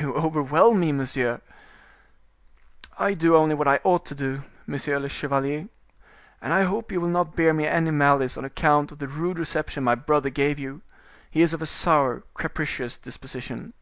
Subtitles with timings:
[0.00, 1.40] "You overwhelm me, monsieur."
[2.98, 5.68] "I do only what I ought to do, monsieur le chevalier;
[6.42, 9.38] and I hope you will not bear me any malice on account of the rude
[9.38, 10.82] reception my brother gave you.
[11.30, 13.72] He is of a sour, capricious disposition."